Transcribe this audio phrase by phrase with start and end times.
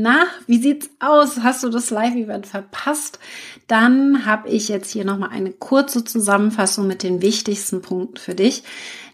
[0.00, 1.40] Na, wie sieht's aus?
[1.42, 3.18] Hast du das Live-Event verpasst?
[3.66, 8.62] Dann habe ich jetzt hier nochmal eine kurze Zusammenfassung mit den wichtigsten Punkten für dich,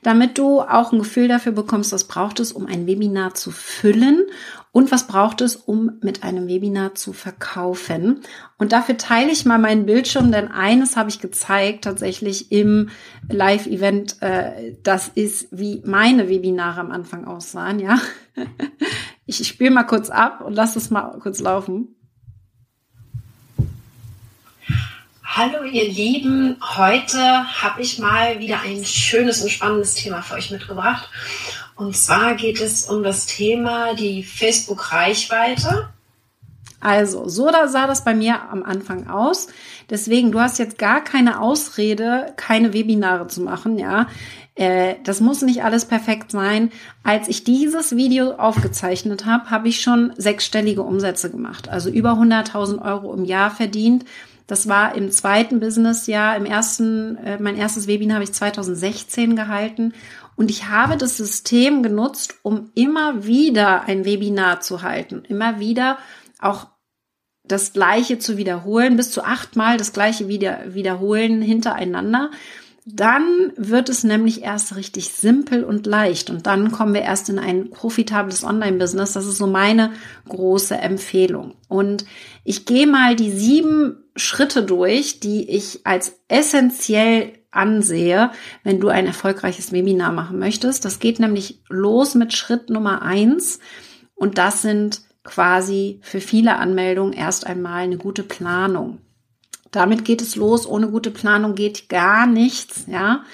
[0.03, 4.25] damit du auch ein Gefühl dafür bekommst, was braucht es, um ein Webinar zu füllen
[4.73, 8.21] und was braucht es, um mit einem Webinar zu verkaufen.
[8.59, 12.91] Und dafür teile ich mal meinen Bildschirm, denn eines habe ich gezeigt tatsächlich im
[13.31, 14.21] Live-Event.
[14.21, 17.99] Äh, das ist, wie meine Webinare am Anfang aussahen, ja.
[19.27, 21.97] Ich spiele mal kurz ab und lass es mal kurz laufen.
[25.23, 30.51] Hallo ihr Lieben, heute habe ich mal wieder ein schönes und spannendes Thema für euch
[30.51, 31.09] mitgebracht.
[31.75, 35.89] Und zwar geht es um das Thema die Facebook-Reichweite.
[36.85, 39.47] Also, so da sah das bei mir am Anfang aus.
[39.89, 44.07] Deswegen, du hast jetzt gar keine Ausrede, keine Webinare zu machen, ja.
[44.55, 46.71] Äh, das muss nicht alles perfekt sein.
[47.03, 51.71] Als ich dieses Video aufgezeichnet habe, habe ich schon sechsstellige Umsätze gemacht.
[51.71, 54.05] Also über 100.000 Euro im Jahr verdient.
[54.47, 56.37] Das war im zweiten Businessjahr.
[56.37, 59.95] Im ersten, äh, mein erstes Webinar habe ich 2016 gehalten.
[60.37, 65.23] Und ich habe das System genutzt, um immer wieder ein Webinar zu halten.
[65.27, 65.97] Immer wieder
[66.41, 66.74] auch
[67.47, 72.31] das Gleiche zu wiederholen, bis zu achtmal das Gleiche wieder, wiederholen hintereinander.
[72.87, 77.39] Dann wird es nämlich erst richtig simpel und leicht und dann kommen wir erst in
[77.39, 79.15] ein profitables Online-Business.
[79.15, 79.93] Das ist so meine
[80.29, 81.55] große Empfehlung.
[81.69, 82.05] Und
[82.45, 88.31] ich gehe mal die sieben Schritte durch, die ich als essentiell ansehe,
[88.65, 90.85] wenn du ein erfolgreiches Webinar machen möchtest.
[90.85, 93.61] Das geht nämlich los mit Schritt Nummer eins
[94.15, 98.99] und das sind quasi für viele Anmeldungen erst einmal eine gute Planung.
[99.71, 100.67] Damit geht es los.
[100.67, 103.25] Ohne gute Planung geht gar nichts, ja.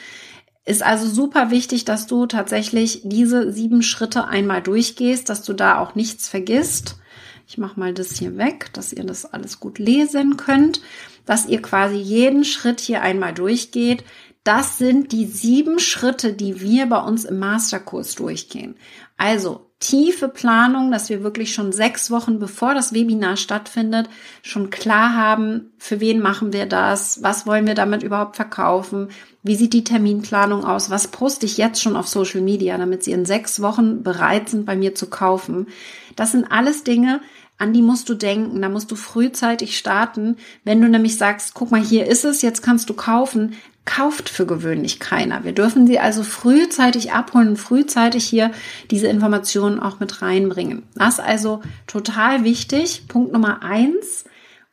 [0.65, 5.79] Ist also super wichtig, dass du tatsächlich diese sieben Schritte einmal durchgehst, dass du da
[5.81, 6.99] auch nichts vergisst.
[7.47, 10.81] Ich mache mal das hier weg, dass ihr das alles gut lesen könnt,
[11.27, 14.05] dass ihr quasi jeden Schritt hier einmal durchgeht.
[14.45, 18.77] Das sind die sieben Schritte, die wir bei uns im Masterkurs durchgehen.
[19.17, 24.11] Also tiefe Planung, dass wir wirklich schon sechs Wochen bevor das Webinar stattfindet,
[24.43, 29.09] schon klar haben, für wen machen wir das, was wollen wir damit überhaupt verkaufen,
[29.43, 33.13] wie sieht die Terminplanung aus, was poste ich jetzt schon auf Social Media, damit sie
[33.13, 35.67] in sechs Wochen bereit sind, bei mir zu kaufen.
[36.15, 37.23] Das sind alles Dinge,
[37.61, 40.37] an die musst du denken, da musst du frühzeitig starten.
[40.65, 43.55] Wenn du nämlich sagst, guck mal, hier ist es, jetzt kannst du kaufen,
[43.85, 45.45] kauft für gewöhnlich keiner.
[45.45, 48.51] Wir dürfen sie also frühzeitig abholen frühzeitig hier
[48.91, 50.85] diese Informationen auch mit reinbringen.
[50.95, 53.07] Das ist also total wichtig.
[53.09, 54.25] Punkt Nummer eins,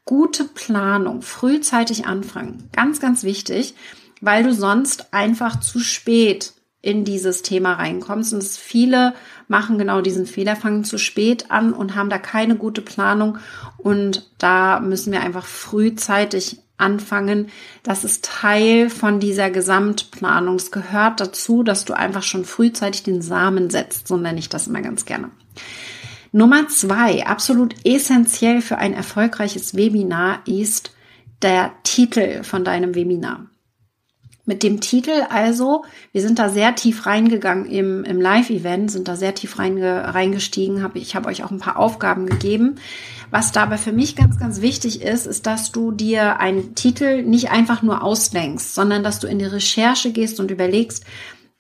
[0.06, 2.70] gute Planung, frühzeitig anfangen.
[2.74, 3.76] Ganz, ganz wichtig,
[4.22, 8.34] weil du sonst einfach zu spät in dieses Thema reinkommst.
[8.34, 9.14] Und viele
[9.48, 13.38] machen genau diesen Fehler, fangen zu spät an und haben da keine gute Planung.
[13.78, 17.48] Und da müssen wir einfach frühzeitig anfangen.
[17.84, 20.56] Das ist Teil von dieser Gesamtplanung.
[20.56, 24.08] Es gehört dazu, dass du einfach schon frühzeitig den Samen setzt.
[24.08, 25.32] So nenne ich das immer ganz gerne.
[26.32, 30.92] Nummer zwei, absolut essentiell für ein erfolgreiches Webinar ist
[31.42, 33.48] der Titel von deinem Webinar.
[34.48, 39.18] Mit dem Titel also, wir sind da sehr tief reingegangen im, im Live-Event, sind da
[39.18, 40.82] sehr tief reinge, reingestiegen.
[40.82, 42.76] Hab, ich habe euch auch ein paar Aufgaben gegeben.
[43.30, 47.52] Was dabei für mich ganz, ganz wichtig ist, ist, dass du dir einen Titel nicht
[47.52, 51.04] einfach nur ausdenkst, sondern dass du in die Recherche gehst und überlegst,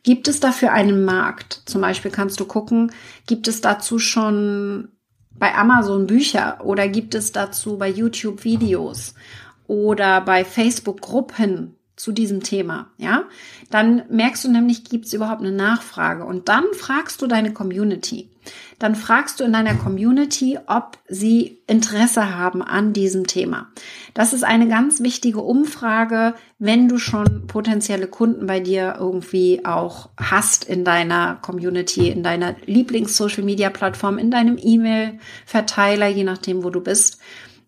[0.03, 1.63] gibt es dafür einen Markt?
[1.65, 2.93] Zum Beispiel kannst du gucken,
[3.25, 4.93] gibt es dazu schon
[5.31, 9.13] bei Amazon Bücher oder gibt es dazu bei YouTube Videos
[9.67, 13.23] oder bei Facebook Gruppen zu diesem Thema, ja,
[13.71, 18.29] dann merkst du nämlich, gibt es überhaupt eine Nachfrage und dann fragst du deine Community.
[18.79, 23.67] Dann fragst du in deiner Community, ob sie Interesse haben an diesem Thema.
[24.13, 30.09] Das ist eine ganz wichtige Umfrage, wenn du schon potenzielle Kunden bei dir irgendwie auch
[30.17, 37.19] hast in deiner Community, in deiner Lieblings-Social-Media-Plattform, in deinem E-Mail-Verteiler, je nachdem, wo du bist.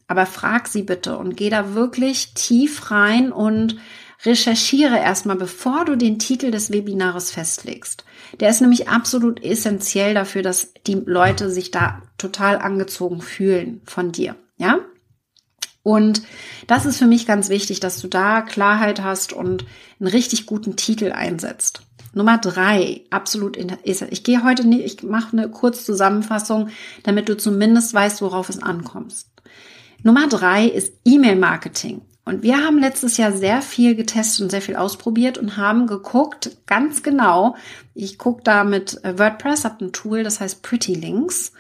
[0.08, 3.78] Aber frag sie bitte und geh da wirklich tief rein und
[4.26, 8.04] recherchiere erstmal, bevor du den Titel des Webinars festlegst.
[8.40, 14.12] Der ist nämlich absolut essentiell dafür, dass die Leute sich da total angezogen fühlen von
[14.12, 14.36] dir.
[14.58, 14.80] Ja?
[15.84, 16.22] Und
[16.68, 19.66] das ist für mich ganz wichtig, dass du da Klarheit hast und
[20.00, 21.84] einen richtig guten Titel einsetzt.
[22.14, 26.70] Nummer drei, absolut, ich gehe heute nicht, ich mache eine Kurzzusammenfassung,
[27.04, 29.14] damit du zumindest weißt, worauf es ankommt.
[30.04, 32.02] Nummer drei ist E-Mail-Marketing.
[32.30, 36.52] Und wir haben letztes Jahr sehr viel getestet und sehr viel ausprobiert und haben geguckt,
[36.68, 37.56] ganz genau,
[37.96, 41.52] ich gucke da mit WordPress, habe ein Tool, das heißt Pretty Links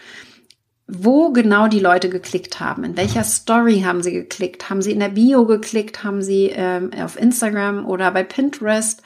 [0.91, 4.99] wo genau die Leute geklickt haben, in welcher Story haben sie geklickt, haben sie in
[4.99, 9.03] der Bio geklickt, haben sie ähm, auf Instagram oder bei Pinterest,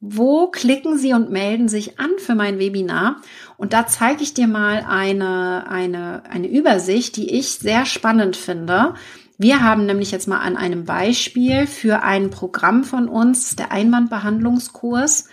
[0.00, 3.16] wo klicken sie und melden sich an für mein Webinar?
[3.56, 8.94] Und da zeige ich dir mal eine, eine, eine Übersicht, die ich sehr spannend finde.
[9.38, 15.28] Wir haben nämlich jetzt mal an einem Beispiel für ein Programm von uns, der Einwandbehandlungskurs,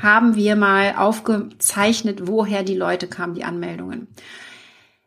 [0.00, 4.06] haben wir mal aufgezeichnet, woher die Leute kamen, die Anmeldungen.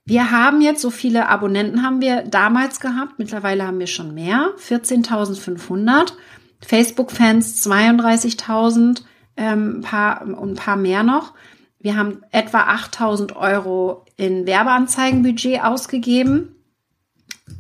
[0.04, 3.18] Wir haben jetzt so viele Abonnenten haben wir damals gehabt.
[3.18, 4.52] Mittlerweile haben wir schon mehr.
[4.60, 6.14] 14.500.
[6.62, 9.04] Facebook-Fans 32.000,
[9.38, 11.34] ähm, paar, und ein paar mehr noch.
[11.80, 16.55] Wir haben etwa 8.000 Euro in Werbeanzeigenbudget ausgegeben.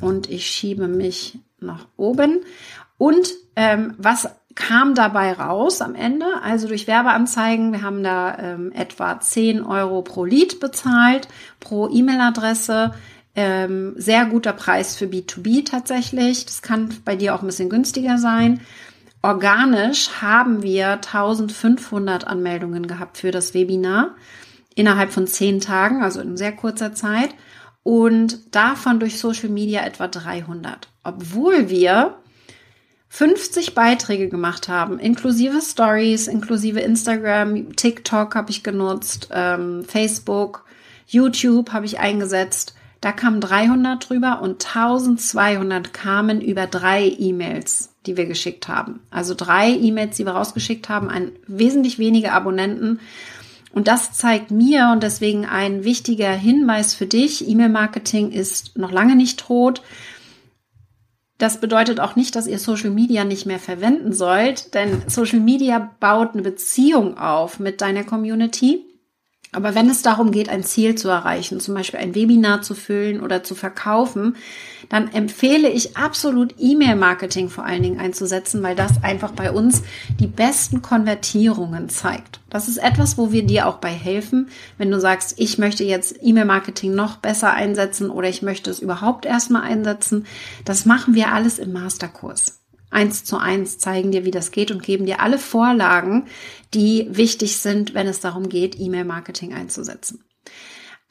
[0.01, 2.39] Und ich schiebe mich nach oben.
[2.97, 7.73] Und ähm, was kam dabei raus am Ende, also durch Werbeanzeigen.
[7.73, 11.27] Wir haben da ähm, etwa 10 Euro pro Lead bezahlt,
[11.59, 12.93] pro E-Mail-Adresse.
[13.35, 16.45] Ähm, sehr guter Preis für B2B tatsächlich.
[16.45, 18.61] Das kann bei dir auch ein bisschen günstiger sein.
[19.21, 24.15] Organisch haben wir 1500 Anmeldungen gehabt für das Webinar
[24.73, 27.29] innerhalb von 10 Tagen, also in sehr kurzer Zeit.
[27.85, 30.87] Und davon durch Social Media etwa 300.
[31.03, 32.15] Obwohl wir
[33.09, 40.65] 50 Beiträge gemacht haben, inklusive Stories, inklusive Instagram, TikTok habe ich genutzt, ähm, Facebook,
[41.05, 42.73] YouTube habe ich eingesetzt.
[43.01, 49.01] Da kamen 300 drüber und 1200 kamen über drei E-Mails, die wir geschickt haben.
[49.11, 52.99] Also drei E-Mails, die wir rausgeschickt haben, ein wesentlich weniger Abonnenten.
[53.75, 57.45] Und das zeigt mir und deswegen ein wichtiger Hinweis für dich.
[57.47, 59.81] E-Mail-Marketing ist noch lange nicht tot.
[61.37, 65.91] Das bedeutet auch nicht, dass ihr Social Media nicht mehr verwenden sollt, denn Social Media
[65.99, 68.85] baut eine Beziehung auf mit deiner Community.
[69.55, 73.21] Aber wenn es darum geht, ein Ziel zu erreichen, zum Beispiel ein Webinar zu füllen
[73.21, 74.35] oder zu verkaufen,
[74.89, 79.81] dann empfehle ich absolut E-Mail-Marketing vor allen Dingen einzusetzen, weil das einfach bei uns
[80.19, 82.41] die besten Konvertierungen zeigt.
[82.49, 86.17] Das ist etwas, wo wir dir auch bei helfen, wenn du sagst, ich möchte jetzt
[86.21, 90.25] E-Mail-Marketing noch besser einsetzen oder ich möchte es überhaupt erstmal einsetzen.
[90.65, 92.59] Das machen wir alles im Masterkurs
[92.95, 96.25] eins zu eins zeigen dir, wie das geht und geben dir alle Vorlagen,
[96.73, 100.23] die wichtig sind, wenn es darum geht, E-Mail-Marketing einzusetzen.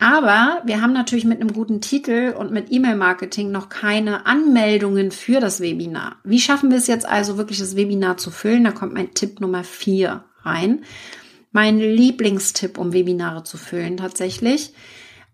[0.01, 5.41] Aber wir haben natürlich mit einem guten Titel und mit E-Mail-Marketing noch keine Anmeldungen für
[5.41, 6.17] das Webinar.
[6.25, 8.65] Wie schaffen wir es jetzt also wirklich, das Webinar zu füllen?
[8.65, 10.85] Da kommt mein Tipp Nummer vier rein.
[11.53, 14.73] Mein Lieblingstipp, um Webinare zu füllen, tatsächlich.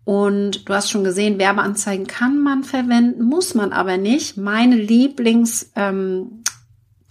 [0.03, 4.37] Und du hast schon gesehen, Werbeanzeigen kann man verwenden, muss man aber nicht.
[4.37, 6.40] Meine Lieblings, ähm,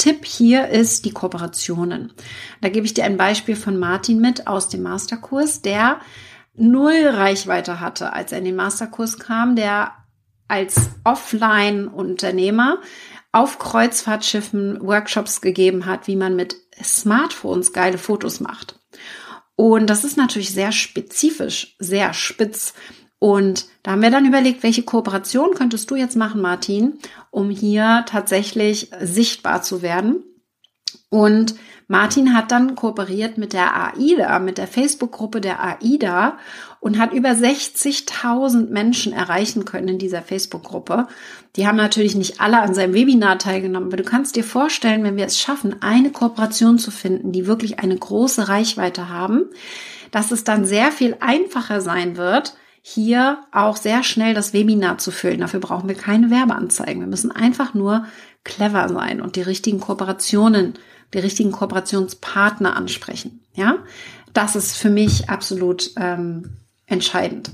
[0.00, 2.14] Tipp hier ist die Kooperationen.
[2.62, 6.00] Da gebe ich dir ein Beispiel von Martin mit aus dem Masterkurs, der
[6.55, 9.93] null Reichweite hatte, als er in den Masterkurs kam, der
[10.49, 12.79] als Offline-Unternehmer
[13.31, 18.80] auf Kreuzfahrtschiffen Workshops gegeben hat, wie man mit Smartphones geile Fotos macht.
[19.54, 22.73] Und das ist natürlich sehr spezifisch, sehr spitz.
[23.19, 26.99] Und da haben wir dann überlegt, welche Kooperation könntest du jetzt machen, Martin,
[27.31, 30.25] um hier tatsächlich sichtbar zu werden.
[31.09, 31.57] Und
[31.89, 36.39] Martin hat dann kooperiert mit der AIDA, mit der Facebook-Gruppe der AIDA
[36.79, 41.09] und hat über 60.000 Menschen erreichen können in dieser Facebook-Gruppe.
[41.57, 45.17] Die haben natürlich nicht alle an seinem Webinar teilgenommen, aber du kannst dir vorstellen, wenn
[45.17, 49.47] wir es schaffen, eine Kooperation zu finden, die wirklich eine große Reichweite haben,
[50.13, 55.11] dass es dann sehr viel einfacher sein wird, hier auch sehr schnell das Webinar zu
[55.11, 55.41] füllen.
[55.41, 57.01] Dafür brauchen wir keine Werbeanzeigen.
[57.01, 58.07] Wir müssen einfach nur
[58.45, 60.75] clever sein und die richtigen Kooperationen
[61.15, 63.41] die richtigen Kooperationspartner ansprechen.
[63.55, 63.79] Ja,
[64.33, 66.57] das ist für mich absolut ähm,
[66.87, 67.51] entscheidend.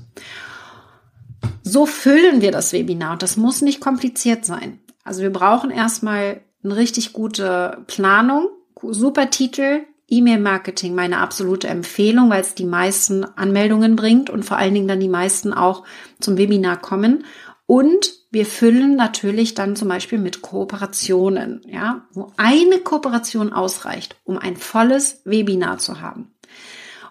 [1.63, 4.79] So füllen wir das Webinar und das muss nicht kompliziert sein.
[5.05, 8.49] Also wir brauchen erstmal eine richtig gute Planung,
[8.83, 14.75] super Titel, E-Mail-Marketing meine absolute Empfehlung, weil es die meisten Anmeldungen bringt und vor allen
[14.75, 15.85] Dingen dann die meisten auch
[16.21, 17.25] zum Webinar kommen.
[17.67, 24.39] Und wir füllen natürlich dann zum Beispiel mit Kooperationen, ja, wo eine Kooperation ausreicht, um
[24.39, 26.33] ein volles Webinar zu haben.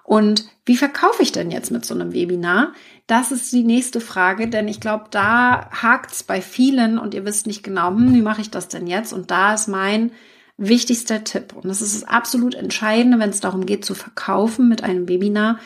[0.03, 2.73] Und wie verkaufe ich denn jetzt mit so einem Webinar?
[3.07, 7.47] Das ist die nächste Frage, denn ich glaube, da hakt's bei vielen und ihr wisst
[7.47, 9.13] nicht genau, hm, wie mache ich das denn jetzt?
[9.13, 10.11] Und da ist mein
[10.57, 11.53] wichtigster Tipp.
[11.53, 15.59] Und das ist das absolut Entscheidende, wenn es darum geht zu verkaufen mit einem Webinar,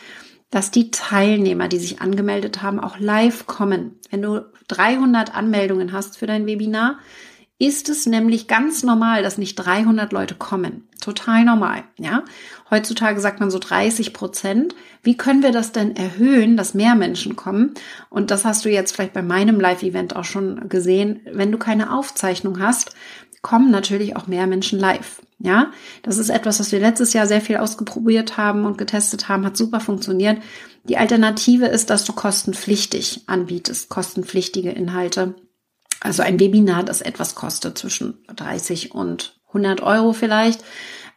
[0.50, 3.98] dass die Teilnehmer, die sich angemeldet haben, auch live kommen.
[4.10, 6.98] Wenn du 300 Anmeldungen hast für dein Webinar,
[7.60, 10.88] ist es nämlich ganz normal, dass nicht 300 Leute kommen.
[10.98, 12.24] Total normal, ja.
[12.70, 14.74] Heutzutage sagt man so 30 Prozent.
[15.02, 17.74] Wie können wir das denn erhöhen, dass mehr Menschen kommen?
[18.08, 21.20] Und das hast du jetzt vielleicht bei meinem Live-Event auch schon gesehen.
[21.30, 22.94] Wenn du keine Aufzeichnung hast,
[23.42, 25.22] kommen natürlich auch mehr Menschen live.
[25.38, 29.46] Ja, das ist etwas, was wir letztes Jahr sehr viel ausprobiert haben und getestet haben,
[29.46, 30.38] hat super funktioniert.
[30.84, 35.34] Die Alternative ist, dass du kostenpflichtig anbietest, kostenpflichtige Inhalte.
[36.00, 40.62] Also ein Webinar, das etwas kostet, zwischen 30 und 100 Euro vielleicht.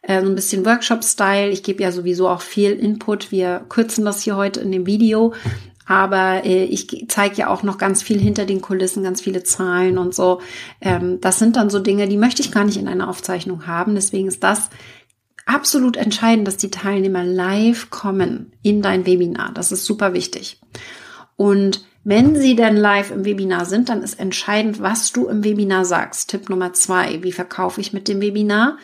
[0.02, 1.50] Äh, so ein bisschen Workshop-Style.
[1.50, 3.30] Ich gebe ja sowieso auch viel Input.
[3.30, 5.34] Wir kürzen das hier heute in dem Video.
[5.86, 9.98] Aber äh, ich zeige ja auch noch ganz viel hinter den Kulissen, ganz viele Zahlen
[9.98, 10.40] und so.
[10.80, 13.94] Ähm, das sind dann so Dinge, die möchte ich gar nicht in einer Aufzeichnung haben.
[13.94, 14.70] Deswegen ist das
[15.46, 19.52] absolut entscheidend, dass die Teilnehmer live kommen in dein Webinar.
[19.52, 20.60] Das ist super wichtig.
[21.36, 25.86] Und wenn Sie denn live im Webinar sind, dann ist entscheidend, was du im Webinar
[25.86, 26.30] sagst.
[26.30, 28.78] Tipp Nummer zwei, wie verkaufe ich mit dem Webinar?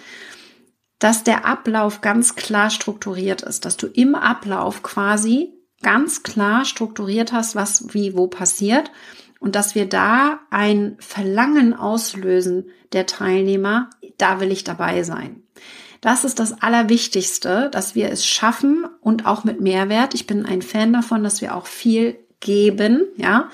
[0.99, 7.33] Dass der Ablauf ganz klar strukturiert ist, dass du im Ablauf quasi ganz klar strukturiert
[7.33, 8.91] hast, was wie wo passiert
[9.41, 15.43] und dass wir da ein Verlangen auslösen der Teilnehmer, da will ich dabei sein.
[16.01, 20.15] Das ist das Allerwichtigste, dass wir es schaffen und auch mit Mehrwert.
[20.15, 23.51] Ich bin ein Fan davon, dass wir auch viel geben, ja.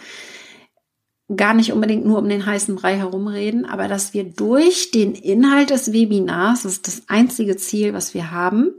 [1.34, 5.70] Gar nicht unbedingt nur um den heißen Brei herumreden, aber dass wir durch den Inhalt
[5.70, 8.72] des Webinars, das ist das einzige Ziel, was wir haben,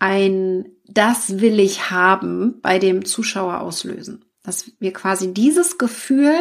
[0.00, 4.24] ein Das will ich haben bei dem Zuschauer auslösen.
[4.42, 6.34] Dass wir quasi dieses Gefühl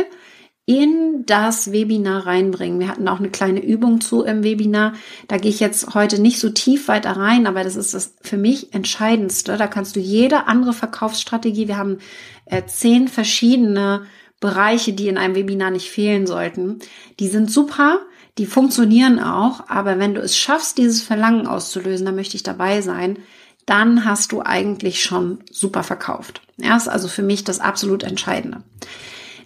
[0.65, 2.79] in das Webinar reinbringen.
[2.79, 4.93] Wir hatten auch eine kleine Übung zu im Webinar.
[5.27, 8.37] Da gehe ich jetzt heute nicht so tief weiter rein, aber das ist das für
[8.37, 9.57] mich Entscheidendste.
[9.57, 11.97] Da kannst du jede andere Verkaufsstrategie, wir haben
[12.45, 14.03] äh, zehn verschiedene
[14.39, 16.79] Bereiche, die in einem Webinar nicht fehlen sollten.
[17.19, 18.01] Die sind super,
[18.37, 22.81] die funktionieren auch, aber wenn du es schaffst, dieses Verlangen auszulösen, dann möchte ich dabei
[22.81, 23.17] sein,
[23.65, 26.41] dann hast du eigentlich schon super verkauft.
[26.57, 28.63] Ja, ist also für mich das absolut Entscheidende.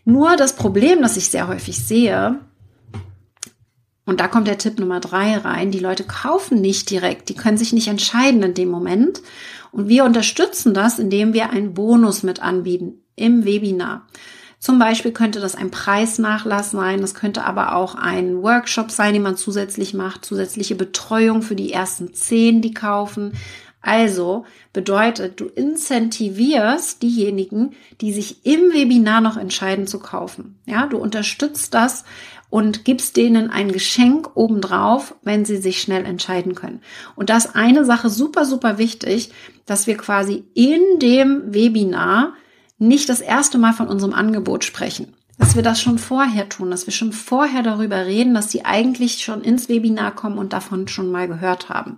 [0.05, 2.39] Nur das Problem, das ich sehr häufig sehe,
[4.05, 7.57] und da kommt der Tipp Nummer drei rein, die Leute kaufen nicht direkt, die können
[7.57, 9.21] sich nicht entscheiden in dem Moment.
[9.71, 14.05] Und wir unterstützen das, indem wir einen Bonus mit anbieten im Webinar.
[14.59, 19.23] Zum Beispiel könnte das ein Preisnachlass sein, das könnte aber auch ein Workshop sein, den
[19.23, 23.33] man zusätzlich macht, zusätzliche Betreuung für die ersten zehn, die kaufen.
[23.83, 30.57] Also bedeutet, du incentivierst diejenigen, die sich im Webinar noch entscheiden zu kaufen.
[30.65, 32.05] Ja, du unterstützt das
[32.49, 36.81] und gibst denen ein Geschenk obendrauf, wenn sie sich schnell entscheiden können.
[37.17, 39.31] Und das eine Sache super, super wichtig,
[39.65, 42.35] dass wir quasi in dem Webinar
[42.77, 46.85] nicht das erste Mal von unserem Angebot sprechen dass wir das schon vorher tun, dass
[46.85, 51.11] wir schon vorher darüber reden, dass sie eigentlich schon ins Webinar kommen und davon schon
[51.11, 51.97] mal gehört haben.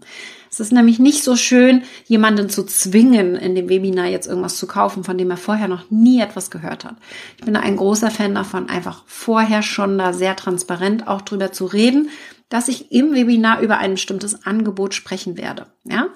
[0.49, 4.67] Es ist nämlich nicht so schön, jemanden zu zwingen, in dem Webinar jetzt irgendwas zu
[4.67, 6.95] kaufen, von dem er vorher noch nie etwas gehört hat.
[7.37, 11.51] Ich bin da ein großer Fan davon, einfach vorher schon da sehr transparent auch drüber
[11.51, 12.09] zu reden,
[12.47, 15.65] dass ich im Webinar über ein bestimmtes Angebot sprechen werde.
[15.83, 16.07] Ja,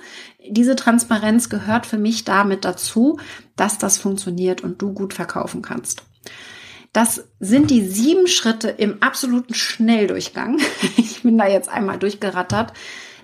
[0.48, 3.20] diese Transparenz gehört für mich damit dazu,
[3.58, 6.04] dass das funktioniert und du gut verkaufen kannst.
[6.94, 10.60] Das sind die sieben Schritte im absoluten Schnelldurchgang.
[10.98, 12.72] Ich bin da jetzt einmal durchgerattert,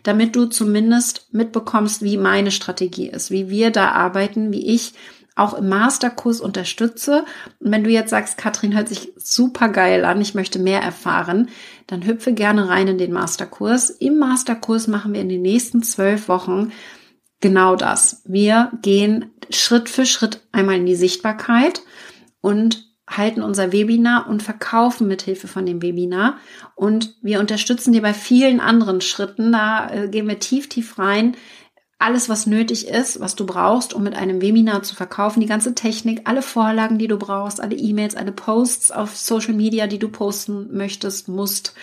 [0.04, 4.94] damit du zumindest mitbekommst, wie meine Strategie ist, wie wir da arbeiten, wie ich
[5.36, 7.26] auch im Masterkurs unterstütze.
[7.60, 11.50] Und wenn du jetzt sagst, Katrin hört sich super geil an, ich möchte mehr erfahren,
[11.88, 13.90] dann hüpfe gerne rein in den Masterkurs.
[13.90, 16.72] Im Masterkurs machen wir in den nächsten zwölf Wochen
[17.42, 18.22] genau das.
[18.26, 21.82] Wir gehen Schritt für Schritt einmal in die Sichtbarkeit
[22.42, 26.38] und halten unser Webinar und verkaufen mithilfe von dem Webinar.
[26.76, 29.52] Und wir unterstützen dir bei vielen anderen Schritten.
[29.52, 31.36] Da äh, gehen wir tief, tief rein.
[31.98, 35.76] Alles, was nötig ist, was du brauchst, um mit einem Webinar zu verkaufen, die ganze
[35.76, 40.10] Technik, alle Vorlagen, die du brauchst, alle E-Mails, alle Posts auf Social Media, die du
[40.10, 41.74] posten möchtest, musst,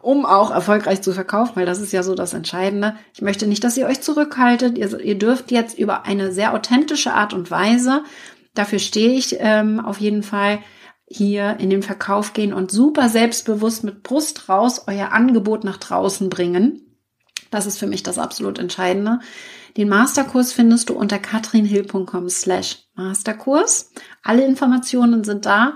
[0.00, 2.94] um auch erfolgreich zu verkaufen, weil das ist ja so das Entscheidende.
[3.12, 4.78] Ich möchte nicht, dass ihr euch zurückhaltet.
[4.78, 8.04] Ihr, ihr dürft jetzt über eine sehr authentische Art und Weise
[8.56, 10.58] Dafür stehe ich ähm, auf jeden Fall
[11.08, 16.28] hier in den Verkauf gehen und super selbstbewusst mit Brust raus euer Angebot nach draußen
[16.28, 16.82] bringen.
[17.50, 19.20] Das ist für mich das absolut Entscheidende.
[19.76, 23.92] Den Masterkurs findest du unter katrinhill.com slash Masterkurs.
[24.22, 25.74] Alle Informationen sind da.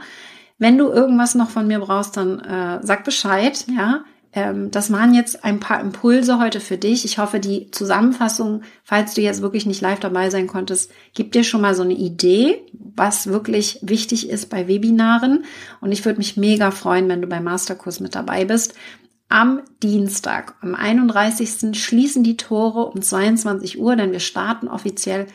[0.58, 4.04] Wenn du irgendwas noch von mir brauchst, dann äh, sag Bescheid, ja.
[4.32, 7.04] Ähm, das waren jetzt ein paar Impulse heute für dich.
[7.04, 11.42] Ich hoffe, die Zusammenfassung, falls du jetzt wirklich nicht live dabei sein konntest, gibt dir
[11.42, 15.44] schon mal so eine Idee, was wirklich wichtig ist bei Webinaren.
[15.80, 18.74] Und ich würde mich mega freuen, wenn du beim Masterkurs mit dabei bist.
[19.28, 21.78] Am Dienstag, am 31.
[21.78, 25.26] schließen die Tore um 22 Uhr, denn wir starten offiziell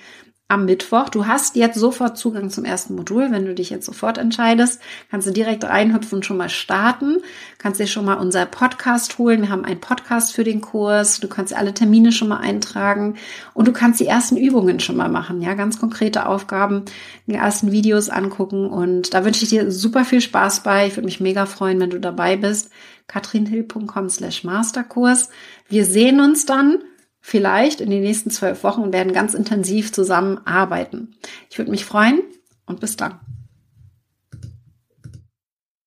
[0.47, 1.09] am Mittwoch.
[1.09, 3.31] Du hast jetzt sofort Zugang zum ersten Modul.
[3.31, 7.17] Wenn du dich jetzt sofort entscheidest, kannst du direkt reinhüpfen und schon mal starten.
[7.57, 9.41] Kannst dir schon mal unser Podcast holen.
[9.41, 11.19] Wir haben einen Podcast für den Kurs.
[11.19, 13.15] Du kannst alle Termine schon mal eintragen
[13.55, 15.41] und du kannst die ersten Übungen schon mal machen.
[15.41, 16.85] Ja, ganz konkrete Aufgaben,
[17.25, 20.85] die ersten Videos angucken und da wünsche ich dir super viel Spaß bei.
[20.85, 22.69] Ich würde mich mega freuen, wenn du dabei bist.
[23.07, 25.29] katrinhill.com slash Masterkurs.
[25.67, 26.83] Wir sehen uns dann
[27.27, 31.15] vielleicht in den nächsten zwölf Wochen werden ganz intensiv zusammenarbeiten.
[31.49, 32.21] Ich würde mich freuen
[32.67, 33.19] und bis dann.